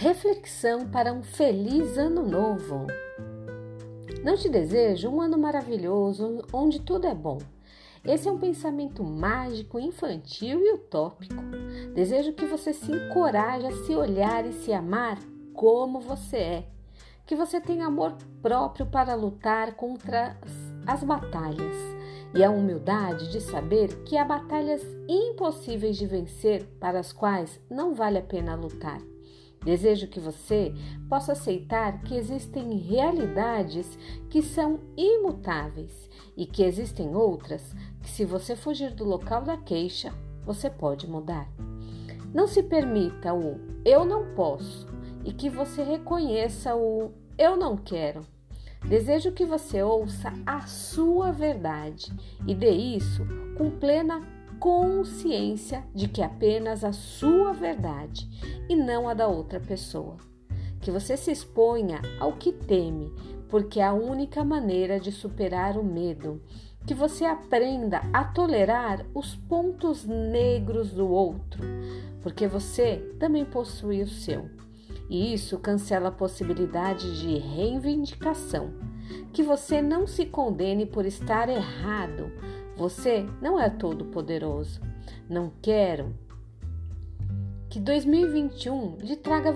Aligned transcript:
Reflexão 0.00 0.88
para 0.88 1.12
um 1.12 1.22
feliz 1.22 1.98
ano 1.98 2.26
novo. 2.26 2.86
Não 4.24 4.34
te 4.34 4.48
desejo 4.48 5.10
um 5.10 5.20
ano 5.20 5.36
maravilhoso 5.36 6.42
onde 6.54 6.80
tudo 6.80 7.06
é 7.06 7.14
bom. 7.14 7.36
Esse 8.02 8.26
é 8.26 8.32
um 8.32 8.38
pensamento 8.38 9.04
mágico, 9.04 9.78
infantil 9.78 10.58
e 10.62 10.72
utópico. 10.72 11.34
Desejo 11.94 12.32
que 12.32 12.46
você 12.46 12.72
se 12.72 12.90
encoraje 12.90 13.66
a 13.66 13.72
se 13.72 13.94
olhar 13.94 14.46
e 14.46 14.54
se 14.54 14.72
amar 14.72 15.18
como 15.52 16.00
você 16.00 16.36
é. 16.38 16.68
Que 17.26 17.36
você 17.36 17.60
tenha 17.60 17.84
amor 17.84 18.16
próprio 18.40 18.86
para 18.86 19.14
lutar 19.14 19.74
contra 19.74 20.34
as 20.86 21.04
batalhas 21.04 21.76
e 22.34 22.42
a 22.42 22.50
humildade 22.50 23.30
de 23.30 23.38
saber 23.38 24.02
que 24.04 24.16
há 24.16 24.24
batalhas 24.24 24.82
impossíveis 25.06 25.98
de 25.98 26.06
vencer 26.06 26.64
para 26.80 26.98
as 26.98 27.12
quais 27.12 27.60
não 27.68 27.92
vale 27.92 28.16
a 28.16 28.22
pena 28.22 28.54
lutar. 28.54 28.98
Desejo 29.64 30.08
que 30.08 30.18
você 30.18 30.72
possa 31.08 31.32
aceitar 31.32 32.00
que 32.02 32.14
existem 32.14 32.78
realidades 32.78 33.98
que 34.30 34.42
são 34.42 34.80
imutáveis 34.96 36.08
e 36.36 36.46
que 36.46 36.62
existem 36.62 37.14
outras 37.14 37.74
que, 38.02 38.08
se 38.08 38.24
você 38.24 38.56
fugir 38.56 38.94
do 38.94 39.04
local 39.04 39.42
da 39.42 39.58
queixa, 39.58 40.14
você 40.44 40.70
pode 40.70 41.06
mudar. 41.06 41.46
Não 42.32 42.46
se 42.46 42.62
permita 42.62 43.34
o 43.34 43.60
eu 43.84 44.04
não 44.04 44.34
posso 44.34 44.86
e 45.24 45.32
que 45.32 45.50
você 45.50 45.82
reconheça 45.82 46.74
o 46.74 47.12
eu 47.36 47.56
não 47.56 47.76
quero. 47.76 48.24
Desejo 48.88 49.32
que 49.32 49.44
você 49.44 49.82
ouça 49.82 50.32
a 50.46 50.62
sua 50.62 51.32
verdade 51.32 52.10
e 52.46 52.54
dê 52.54 52.70
isso 52.70 53.26
com 53.58 53.70
plena 53.70 54.26
consciência 54.60 55.82
de 55.94 56.06
que 56.06 56.20
é 56.20 56.26
apenas 56.26 56.84
a 56.84 56.92
sua 56.92 57.50
verdade 57.54 58.28
e 58.68 58.76
não 58.76 59.08
a 59.08 59.14
da 59.14 59.26
outra 59.26 59.58
pessoa. 59.58 60.18
Que 60.82 60.90
você 60.90 61.16
se 61.16 61.32
exponha 61.32 62.00
ao 62.20 62.34
que 62.34 62.52
teme, 62.52 63.10
porque 63.48 63.80
é 63.80 63.84
a 63.84 63.94
única 63.94 64.44
maneira 64.44 65.00
de 65.00 65.10
superar 65.10 65.78
o 65.78 65.82
medo. 65.82 66.42
Que 66.86 66.94
você 66.94 67.24
aprenda 67.24 68.02
a 68.12 68.22
tolerar 68.22 69.04
os 69.14 69.34
pontos 69.34 70.04
negros 70.04 70.92
do 70.92 71.08
outro, 71.08 71.62
porque 72.22 72.46
você 72.46 73.14
também 73.18 73.46
possui 73.46 74.02
o 74.02 74.08
seu. 74.08 74.48
E 75.08 75.32
isso 75.32 75.58
cancela 75.58 76.08
a 76.08 76.12
possibilidade 76.12 77.18
de 77.18 77.38
reivindicação. 77.38 78.72
Que 79.32 79.42
você 79.42 79.82
não 79.82 80.06
se 80.06 80.26
condene 80.26 80.86
por 80.86 81.04
estar 81.04 81.48
errado, 81.48 82.30
você 82.80 83.26
não 83.42 83.60
é 83.60 83.68
todo 83.68 84.06
poderoso. 84.06 84.80
Não 85.28 85.52
quero 85.60 86.14
que 87.68 87.78
2021 87.78 88.96
lhe 89.02 89.16
traga 89.16 89.52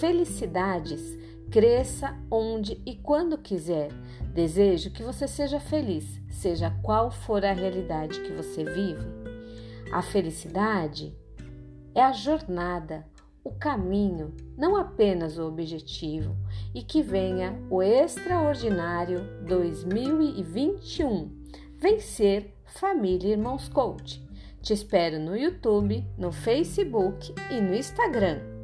felicidades, 0.00 1.16
cresça 1.52 2.18
onde 2.28 2.82
e 2.84 2.96
quando 2.96 3.38
quiser. 3.38 3.92
Desejo 4.34 4.90
que 4.90 5.04
você 5.04 5.28
seja 5.28 5.60
feliz, 5.60 6.20
seja 6.28 6.68
qual 6.82 7.12
for 7.12 7.44
a 7.44 7.52
realidade 7.52 8.20
que 8.22 8.32
você 8.32 8.64
vive. 8.64 9.06
A 9.92 10.02
felicidade 10.02 11.16
é 11.94 12.02
a 12.02 12.10
jornada, 12.10 13.06
o 13.44 13.52
caminho, 13.52 14.34
não 14.56 14.74
apenas 14.74 15.38
o 15.38 15.46
objetivo, 15.46 16.36
e 16.74 16.82
que 16.82 17.02
venha 17.02 17.56
o 17.70 17.80
extraordinário 17.80 19.20
2021 19.46 21.38
Vencer 21.80 22.52
Família 22.64 23.30
Irmãos 23.30 23.68
Coach. 23.68 24.20
Te 24.60 24.72
espero 24.72 25.20
no 25.20 25.36
YouTube, 25.36 26.04
no 26.18 26.32
Facebook 26.32 27.32
e 27.52 27.60
no 27.60 27.72
Instagram. 27.72 28.57